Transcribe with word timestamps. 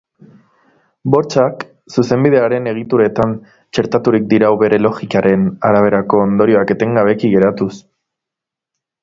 Bortxak 1.15 1.65
zuzenbidearen 1.95 2.69
egituretan 2.71 3.35
txertaturik 3.79 4.25
dirau 4.33 4.51
bere 4.63 4.81
logikaren 4.87 5.45
araberako 5.71 6.23
ondorioak 6.25 6.75
etengabeki 6.79 7.33
garatuz. 7.37 7.71